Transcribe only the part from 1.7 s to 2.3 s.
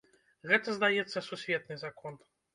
закон.